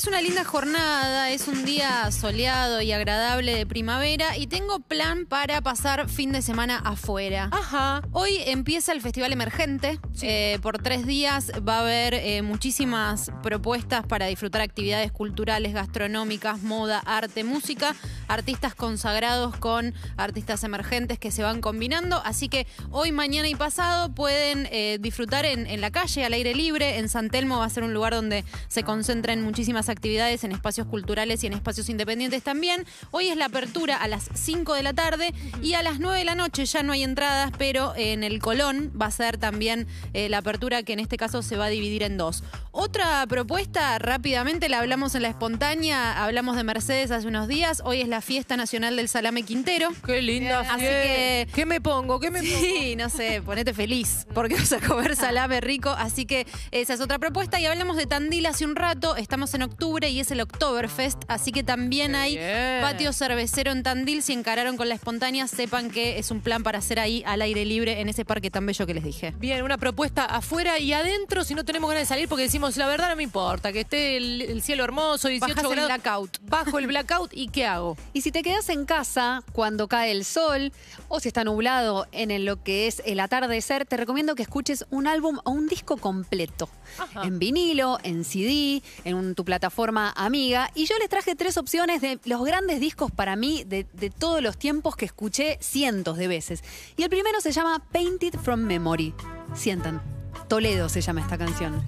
Es 0.00 0.06
una 0.06 0.22
linda 0.22 0.44
jornada, 0.44 1.28
es 1.28 1.46
un 1.46 1.66
día 1.66 2.10
soleado 2.10 2.80
y 2.80 2.90
agradable 2.90 3.54
de 3.54 3.66
primavera 3.66 4.34
y 4.38 4.46
tengo 4.46 4.80
plan 4.80 5.26
para 5.26 5.60
pasar 5.60 6.08
fin 6.08 6.32
de 6.32 6.40
semana 6.40 6.78
afuera. 6.78 7.50
Ajá. 7.52 8.00
Hoy 8.12 8.38
empieza 8.46 8.92
el 8.92 9.02
Festival 9.02 9.30
Emergente. 9.34 10.00
Eh, 10.22 10.58
por 10.62 10.78
tres 10.78 11.04
días 11.04 11.52
va 11.68 11.76
a 11.76 11.80
haber 11.80 12.14
eh, 12.14 12.40
muchísimas 12.40 13.30
propuestas 13.42 14.06
para 14.06 14.24
disfrutar 14.24 14.62
actividades 14.62 15.12
culturales, 15.12 15.74
gastronómicas, 15.74 16.62
moda, 16.62 17.02
arte, 17.04 17.44
música, 17.44 17.94
artistas 18.26 18.74
consagrados 18.74 19.54
con 19.58 19.92
artistas 20.16 20.64
emergentes 20.64 21.18
que 21.18 21.30
se 21.30 21.42
van 21.42 21.60
combinando. 21.60 22.22
Así 22.24 22.48
que 22.48 22.66
hoy, 22.90 23.12
mañana 23.12 23.50
y 23.50 23.54
pasado 23.54 24.14
pueden 24.14 24.66
eh, 24.72 24.96
disfrutar 24.98 25.44
en, 25.44 25.66
en 25.66 25.82
la 25.82 25.90
calle, 25.90 26.24
al 26.24 26.32
aire 26.32 26.54
libre. 26.54 26.96
En 26.96 27.10
San 27.10 27.28
Telmo 27.28 27.58
va 27.58 27.66
a 27.66 27.70
ser 27.70 27.82
un 27.82 27.92
lugar 27.92 28.14
donde 28.14 28.46
se 28.68 28.82
concentran 28.82 29.42
muchísimas 29.42 29.89
actividades 29.90 30.44
en 30.44 30.52
espacios 30.52 30.86
culturales 30.86 31.42
y 31.44 31.46
en 31.46 31.52
espacios 31.52 31.88
independientes 31.88 32.42
también. 32.42 32.86
Hoy 33.10 33.28
es 33.28 33.36
la 33.36 33.46
apertura 33.46 33.96
a 33.96 34.08
las 34.08 34.28
5 34.34 34.74
de 34.74 34.82
la 34.82 34.92
tarde 34.94 35.34
y 35.62 35.74
a 35.74 35.82
las 35.82 35.98
9 36.00 36.18
de 36.18 36.24
la 36.24 36.34
noche 36.34 36.64
ya 36.64 36.82
no 36.82 36.92
hay 36.92 37.02
entradas, 37.02 37.52
pero 37.58 37.92
en 37.96 38.24
el 38.24 38.38
Colón 38.40 38.92
va 39.00 39.06
a 39.06 39.10
ser 39.10 39.36
también 39.38 39.86
eh, 40.14 40.28
la 40.28 40.38
apertura 40.38 40.82
que 40.82 40.92
en 40.92 41.00
este 41.00 41.16
caso 41.16 41.42
se 41.42 41.56
va 41.56 41.66
a 41.66 41.68
dividir 41.68 42.02
en 42.02 42.16
dos. 42.16 42.42
Otra 42.72 43.26
propuesta, 43.26 43.98
rápidamente 43.98 44.68
la 44.68 44.78
hablamos 44.78 45.14
en 45.14 45.22
la 45.22 45.28
espontánea, 45.28 46.22
hablamos 46.24 46.56
de 46.56 46.64
Mercedes 46.64 47.10
hace 47.10 47.26
unos 47.26 47.48
días, 47.48 47.82
hoy 47.84 48.00
es 48.00 48.08
la 48.08 48.20
fiesta 48.20 48.56
nacional 48.56 48.96
del 48.96 49.08
salame 49.08 49.42
quintero. 49.42 49.88
Qué 50.06 50.22
linda 50.22 50.60
Así 50.60 50.80
que- 50.80 51.48
¿Qué 51.54 51.66
me 51.66 51.80
pongo? 51.80 52.20
¿Qué 52.20 52.30
me 52.30 52.40
pongo? 52.42 52.54
Sí, 52.60 52.94
no 52.96 53.08
sé, 53.10 53.42
ponete 53.44 53.74
feliz, 53.74 54.26
porque 54.34 54.54
vas 54.54 54.72
a 54.72 54.80
comer 54.80 55.16
salame 55.16 55.60
rico. 55.60 55.90
Así 55.90 56.26
que 56.26 56.46
esa 56.70 56.94
es 56.94 57.00
otra 57.00 57.18
propuesta. 57.18 57.58
Y 57.58 57.66
hablamos 57.66 57.96
de 57.96 58.06
Tandil 58.06 58.46
hace 58.46 58.64
un 58.64 58.76
rato. 58.76 59.16
Estamos 59.16 59.52
en 59.54 59.62
octubre 59.62 59.79
y 59.84 60.20
es 60.20 60.30
el 60.30 60.40
Oktoberfest. 60.42 61.22
Así 61.26 61.52
que 61.52 61.62
también 61.62 62.12
Qué 62.12 62.18
hay 62.18 62.36
bien. 62.36 62.80
patio 62.82 63.12
cervecero 63.14 63.72
en 63.72 63.82
Tandil. 63.82 64.22
Si 64.22 64.32
encararon 64.34 64.76
con 64.76 64.88
la 64.88 64.94
espontánea, 64.94 65.46
sepan 65.48 65.90
que 65.90 66.18
es 66.18 66.30
un 66.30 66.40
plan 66.42 66.62
para 66.62 66.78
hacer 66.78 67.00
ahí 67.00 67.22
al 67.26 67.40
aire 67.40 67.64
libre 67.64 68.00
en 68.00 68.08
ese 68.08 68.24
parque 68.26 68.50
tan 68.50 68.66
bello 68.66 68.86
que 68.86 68.92
les 68.94 69.02
dije. 69.04 69.32
Bien, 69.38 69.62
una 69.62 69.78
propuesta 69.78 70.24
afuera 70.26 70.78
y 70.78 70.92
adentro 70.92 71.44
si 71.44 71.54
no 71.54 71.64
tenemos 71.64 71.88
ganas 71.90 72.02
de 72.02 72.06
salir 72.14 72.28
porque 72.28 72.42
decimos, 72.44 72.76
la 72.76 72.86
verdad 72.86 73.08
no 73.08 73.16
me 73.16 73.22
importa, 73.22 73.72
que 73.72 73.80
esté 73.80 74.16
el, 74.18 74.42
el 74.42 74.62
cielo 74.62 74.84
hermoso, 74.84 75.28
18 75.28 75.54
Bajás 75.56 75.72
el 75.72 75.84
blackout. 75.86 76.38
Bajo 76.42 76.78
el 76.78 76.86
blackout 76.86 77.30
y 77.32 77.48
¿qué 77.48 77.64
hago? 77.66 77.96
Y 78.12 78.20
si 78.22 78.32
te 78.32 78.42
quedas 78.42 78.68
en 78.68 78.84
casa 78.84 79.42
cuando 79.52 79.88
cae 79.88 80.10
el 80.12 80.24
sol 80.26 80.72
o 81.08 81.20
si 81.20 81.28
está 81.28 81.42
nublado 81.44 82.06
en 82.12 82.44
lo 82.44 82.62
que 82.62 82.86
es 82.86 83.00
el 83.06 83.18
atardecer, 83.20 83.86
te 83.86 83.96
recomiendo 83.96 84.34
que 84.34 84.42
escuches 84.42 84.84
un 84.90 85.06
álbum 85.06 85.38
o 85.44 85.50
un 85.52 85.68
disco 85.68 85.96
completo. 85.96 86.68
Ajá. 86.98 87.22
En 87.24 87.38
vinilo, 87.38 87.98
en 88.02 88.24
CD, 88.24 88.82
en 89.04 89.14
un- 89.14 89.34
tu 89.34 89.44
plataforma 89.44 89.69
amiga. 90.16 90.70
Y 90.74 90.86
yo 90.86 90.96
les 90.98 91.08
traje 91.08 91.34
tres 91.34 91.56
opciones 91.56 92.00
de 92.00 92.18
los 92.24 92.44
grandes 92.44 92.80
discos 92.80 93.10
para 93.10 93.36
mí 93.36 93.64
de, 93.64 93.86
de 93.92 94.10
todos 94.10 94.42
los 94.42 94.56
tiempos 94.56 94.96
que 94.96 95.04
escuché 95.04 95.58
cientos 95.60 96.16
de 96.16 96.28
veces. 96.28 96.62
Y 96.96 97.02
el 97.02 97.10
primero 97.10 97.40
se 97.40 97.52
llama 97.52 97.82
Painted 97.92 98.34
from 98.38 98.60
Memory. 98.60 99.14
Sientan. 99.54 100.00
Toledo 100.48 100.88
se 100.88 101.00
llama 101.00 101.20
esta 101.20 101.38
canción. 101.38 101.82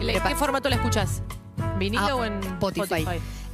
¿En 0.00 0.22
qué 0.22 0.34
formato 0.34 0.68
la 0.68 0.76
escuchás? 0.76 1.22
¿Vinilo 1.78 2.02
Ah, 2.02 2.14
o 2.14 2.24
en 2.24 2.42
Spotify. 2.42 3.04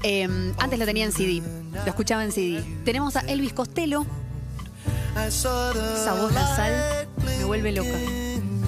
Eh, 0.02 0.52
antes 0.58 0.78
lo 0.78 0.84
tenía 0.84 1.04
en 1.04 1.12
CD, 1.12 1.42
lo 1.72 1.84
escuchaba 1.86 2.24
en 2.24 2.32
CD. 2.32 2.62
Tenemos 2.84 3.16
a 3.16 3.20
Elvis 3.20 3.52
Costello. 3.52 4.06
Esa 5.26 6.14
voz 6.14 6.32
nasal 6.32 7.08
me 7.24 7.44
vuelve 7.44 7.72
loca. 7.72 7.88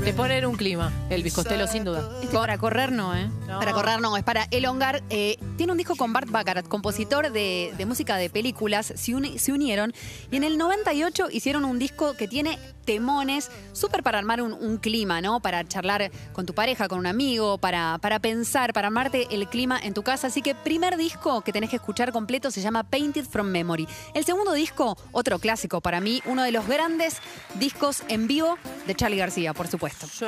Te 0.09 0.14
pone 0.14 0.39
en 0.39 0.47
un 0.47 0.56
clima, 0.56 0.91
Elvis 1.11 1.34
Costello, 1.34 1.67
sin 1.67 1.84
duda. 1.84 2.09
Este 2.23 2.34
para 2.34 2.56
correr 2.56 2.92
no, 2.92 3.14
¿eh? 3.14 3.28
No. 3.47 3.59
Para 3.59 3.73
correr 3.75 4.01
no, 4.01 4.17
es 4.17 4.25
para 4.25 4.48
elongar. 4.51 5.03
Eh, 5.11 5.37
tiene 5.59 5.73
un 5.73 5.77
disco 5.77 5.97
con 5.97 6.14
Bart 6.14 6.30
Baccarat, 6.30 6.67
compositor 6.67 7.30
de, 7.30 7.74
de 7.77 7.85
música 7.85 8.17
de 8.17 8.30
películas. 8.30 8.91
Se, 8.96 9.13
uni- 9.14 9.39
se 9.39 9.52
unieron 9.52 9.92
y 10.30 10.36
en 10.39 10.45
el 10.45 10.57
98 10.57 11.29
hicieron 11.30 11.67
un 11.67 11.79
disco 11.79 12.14
que 12.14 12.27
tiene 12.27 12.58
temones, 12.89 13.51
súper 13.75 14.03
para 14.03 14.17
armar 14.19 14.41
un, 14.41 14.55
un 14.55 14.79
clima, 14.79 15.21
¿no? 15.21 15.41
Para 15.41 15.63
charlar 15.69 16.11
con 16.33 16.47
tu 16.47 16.55
pareja, 16.55 16.89
con 16.89 16.99
un 16.99 17.07
amigo, 17.07 17.59
para, 17.59 17.99
para 18.01 18.19
pensar, 18.19 18.73
para 18.73 18.87
armarte 18.87 19.27
el 19.31 19.47
clima 19.47 19.79
en 19.79 19.93
tu 19.93 20.03
casa. 20.03 20.29
Así 20.29 20.41
que 20.41 20.55
primer 20.55 20.97
disco 20.97 21.43
que 21.43 21.53
tenés 21.53 21.69
que 21.69 21.77
escuchar 21.77 22.13
completo 22.13 22.51
se 22.51 22.63
llama 22.63 22.85
Painted 22.85 23.27
from 23.27 23.49
Memory. 23.49 23.87
El 24.15 24.25
segundo 24.25 24.55
disco, 24.55 24.97
otro 25.13 25.39
clásico 25.39 25.83
para 25.83 26.01
mí, 26.01 26.23
uno 26.25 26.43
de 26.43 26.51
los 26.51 26.67
grandes 26.67 27.19
discos 27.57 28.05
en 28.09 28.27
vivo 28.27 28.57
de 28.87 28.95
Charlie 28.95 29.19
García, 29.19 29.53
por 29.53 29.69
supuesto. 29.69 30.07
Sí. 30.07 30.25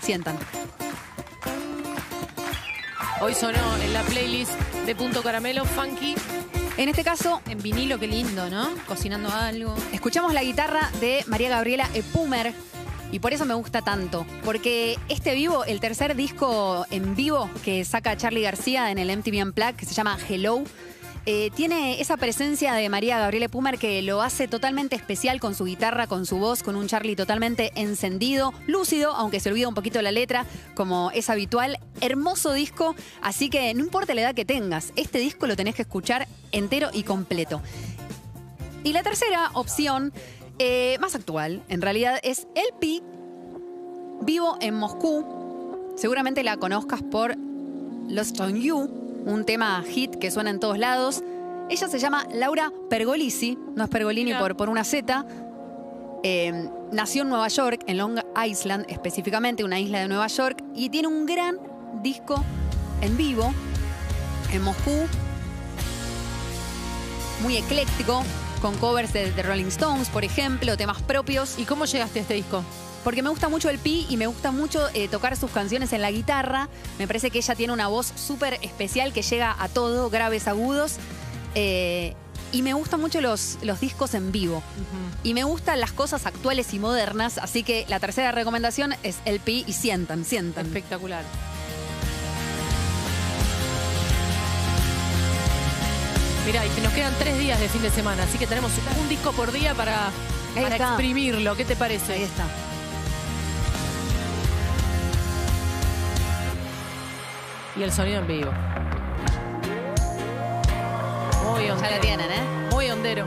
Sientan. 0.00 0.36
Hoy 3.20 3.32
sonó 3.32 3.76
en 3.76 3.92
la 3.92 4.02
playlist 4.02 4.58
de 4.86 4.96
Punto 4.96 5.22
Caramelo, 5.22 5.64
Funky. 5.64 6.16
En 6.76 6.88
este 6.88 7.04
caso, 7.04 7.40
En 7.48 7.62
vinilo, 7.62 8.00
qué 8.00 8.08
lindo, 8.08 8.50
¿no? 8.50 8.68
Cocinando 8.88 9.28
algo. 9.28 9.76
Escuchamos 9.92 10.34
la 10.34 10.42
guitarra 10.42 10.90
de 11.00 11.24
María 11.28 11.48
Gabriela 11.48 11.88
Epumer 11.94 12.52
y 13.12 13.20
por 13.20 13.32
eso 13.32 13.44
me 13.44 13.54
gusta 13.54 13.82
tanto, 13.82 14.26
porque 14.44 14.98
este 15.08 15.34
vivo, 15.34 15.64
el 15.64 15.78
tercer 15.78 16.16
disco 16.16 16.84
en 16.90 17.14
vivo 17.14 17.48
que 17.64 17.84
saca 17.84 18.16
Charlie 18.16 18.42
García 18.42 18.90
en 18.90 18.98
el 18.98 19.16
MTV 19.16 19.44
Unplugged, 19.44 19.76
que 19.76 19.86
se 19.86 19.94
llama 19.94 20.18
Hello, 20.28 20.64
eh, 21.26 21.50
tiene 21.54 22.00
esa 22.00 22.16
presencia 22.16 22.74
de 22.74 22.88
María 22.88 23.18
Gabriela 23.18 23.46
Epumer 23.46 23.78
que 23.78 24.02
lo 24.02 24.20
hace 24.20 24.48
totalmente 24.48 24.96
especial 24.96 25.40
con 25.40 25.54
su 25.54 25.64
guitarra, 25.64 26.06
con 26.06 26.26
su 26.26 26.38
voz, 26.38 26.62
con 26.64 26.74
un 26.74 26.88
Charlie 26.88 27.14
totalmente 27.14 27.70
encendido, 27.76 28.52
lúcido, 28.66 29.14
aunque 29.14 29.40
se 29.40 29.48
olvida 29.48 29.68
un 29.68 29.74
poquito 29.74 30.02
la 30.02 30.12
letra, 30.12 30.44
como 30.74 31.12
es 31.12 31.30
habitual. 31.30 31.78
Hermoso 32.00 32.52
disco, 32.52 32.96
así 33.22 33.48
que 33.48 33.72
no 33.74 33.84
importa 33.84 34.12
la 34.14 34.22
edad 34.22 34.34
que 34.34 34.44
tengas, 34.44 34.92
este 34.96 35.18
disco 35.18 35.46
lo 35.46 35.54
tenés 35.54 35.76
que 35.76 35.82
escuchar 35.82 36.26
entero 36.54 36.88
y 36.92 37.02
completo. 37.02 37.60
Y 38.82 38.92
la 38.92 39.02
tercera 39.02 39.50
opción, 39.54 40.12
eh, 40.58 40.96
más 41.00 41.14
actual, 41.14 41.62
en 41.68 41.82
realidad, 41.82 42.18
es 42.22 42.46
El 42.54 42.66
Pi, 42.78 43.02
vivo 44.22 44.56
en 44.60 44.74
Moscú. 44.74 45.92
Seguramente 45.96 46.42
la 46.42 46.56
conozcas 46.56 47.02
por 47.02 47.36
Lost 48.08 48.38
on 48.40 48.60
You, 48.60 49.22
un 49.26 49.44
tema 49.44 49.82
hit 49.86 50.16
que 50.16 50.30
suena 50.30 50.50
en 50.50 50.60
todos 50.60 50.78
lados. 50.78 51.22
Ella 51.70 51.88
se 51.88 51.98
llama 51.98 52.26
Laura 52.32 52.70
Pergolisi, 52.90 53.58
no 53.74 53.84
es 53.84 53.90
Pergolini 53.90 54.26
Mira. 54.26 54.40
por, 54.40 54.56
por 54.56 54.68
una 54.68 54.84
Z. 54.84 55.24
Eh, 56.22 56.68
nació 56.92 57.22
en 57.22 57.28
Nueva 57.30 57.48
York, 57.48 57.84
en 57.86 57.98
Long 57.98 58.18
Island 58.46 58.86
específicamente, 58.88 59.64
una 59.64 59.80
isla 59.80 60.00
de 60.00 60.08
Nueva 60.08 60.26
York, 60.26 60.62
y 60.74 60.90
tiene 60.90 61.08
un 61.08 61.26
gran 61.26 61.58
disco 62.02 62.42
en 63.00 63.16
vivo 63.16 63.52
en 64.52 64.62
Moscú, 64.62 65.06
muy 67.40 67.56
ecléctico, 67.56 68.22
con 68.60 68.76
covers 68.78 69.12
de 69.12 69.42
Rolling 69.42 69.66
Stones, 69.66 70.08
por 70.08 70.24
ejemplo, 70.24 70.76
temas 70.76 71.02
propios. 71.02 71.58
¿Y 71.58 71.64
cómo 71.64 71.84
llegaste 71.84 72.18
a 72.20 72.22
este 72.22 72.34
disco? 72.34 72.64
Porque 73.04 73.22
me 73.22 73.28
gusta 73.28 73.50
mucho 73.50 73.68
el 73.68 73.78
Pi 73.78 74.06
y 74.08 74.16
me 74.16 74.26
gusta 74.26 74.50
mucho 74.50 74.88
eh, 74.94 75.08
tocar 75.08 75.36
sus 75.36 75.50
canciones 75.50 75.92
en 75.92 76.00
la 76.00 76.10
guitarra. 76.10 76.70
Me 76.98 77.06
parece 77.06 77.30
que 77.30 77.38
ella 77.38 77.54
tiene 77.54 77.72
una 77.74 77.88
voz 77.88 78.12
súper 78.16 78.58
especial 78.62 79.12
que 79.12 79.20
llega 79.20 79.54
a 79.58 79.68
todo, 79.68 80.08
graves, 80.08 80.48
agudos. 80.48 80.96
Eh, 81.54 82.14
y 82.50 82.62
me 82.62 82.72
gustan 82.72 83.00
mucho 83.00 83.20
los, 83.20 83.58
los 83.62 83.80
discos 83.80 84.14
en 84.14 84.32
vivo. 84.32 84.62
Y 85.22 85.34
me 85.34 85.44
gustan 85.44 85.80
las 85.80 85.92
cosas 85.92 86.24
actuales 86.24 86.72
y 86.72 86.78
modernas. 86.78 87.36
Así 87.36 87.62
que 87.62 87.84
la 87.88 88.00
tercera 88.00 88.32
recomendación 88.32 88.94
es 89.02 89.18
el 89.26 89.38
Pi 89.40 89.64
y 89.66 89.74
sientan, 89.74 90.24
sientan. 90.24 90.64
Espectacular. 90.64 91.24
Mira, 96.54 96.66
y 96.66 96.80
nos 96.82 96.92
quedan 96.92 97.12
tres 97.18 97.36
días 97.36 97.58
de 97.58 97.68
fin 97.68 97.82
de 97.82 97.90
semana, 97.90 98.22
así 98.22 98.38
que 98.38 98.46
tenemos 98.46 98.70
un 99.00 99.08
disco 99.08 99.32
por 99.32 99.50
día 99.50 99.74
para, 99.74 100.10
para 100.54 100.76
exprimirlo. 100.76 101.56
¿Qué 101.56 101.64
te 101.64 101.74
parece? 101.74 102.12
Ahí 102.12 102.22
está. 102.22 102.44
Y 107.76 107.82
el 107.82 107.90
sonido 107.90 108.20
en 108.20 108.26
vivo. 108.28 108.52
Muy 111.42 111.66
Ya 111.66 111.74
hondero. 111.74 111.90
la 111.96 112.00
tienen, 112.00 112.30
¿eh? 112.30 112.68
Muy 112.70 112.88
hondero. 112.88 113.26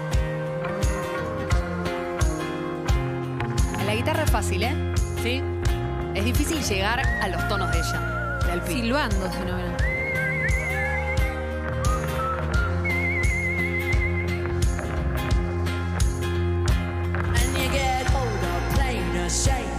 La 3.85 3.93
guitarra 3.93 4.23
es 4.23 4.31
fácil, 4.31 4.63
¿eh? 4.63 4.93
¿Sí? 5.21 5.43
Es 6.15 6.23
difícil 6.23 6.63
llegar 6.63 7.01
a 7.01 7.27
los 7.27 7.45
tonos 7.49 7.69
de 7.73 7.79
ella, 7.79 7.99
del. 8.45 8.63
Silbando, 8.65 9.29
si 9.33 9.39
no 9.39 9.96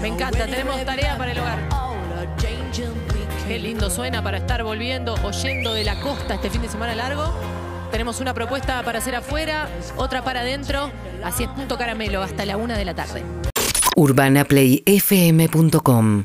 Me 0.00 0.08
encanta, 0.08 0.46
tenemos 0.46 0.84
tarea 0.84 1.16
para 1.18 1.32
el 1.32 1.38
hogar. 1.38 1.58
Qué 3.48 3.58
lindo 3.58 3.90
suena 3.90 4.22
para 4.22 4.38
estar 4.38 4.62
volviendo 4.62 5.14
o 5.24 5.30
yendo 5.30 5.72
de 5.72 5.82
la 5.82 5.98
costa 6.00 6.34
este 6.34 6.50
fin 6.50 6.62
de 6.62 6.68
semana 6.68 6.94
largo. 6.94 7.34
Tenemos 7.90 8.20
una 8.20 8.34
propuesta 8.34 8.82
para 8.82 8.98
hacer 8.98 9.14
afuera, 9.14 9.70
otra 9.96 10.22
para 10.22 10.40
adentro. 10.40 10.90
Así 11.24 11.44
es, 11.44 11.50
punto 11.50 11.78
caramelo, 11.78 12.22
hasta 12.22 12.44
la 12.44 12.58
una 12.58 12.76
de 12.76 12.84
la 12.84 12.94
tarde. 12.94 13.22
UrbanaPlayFM.com 13.96 16.24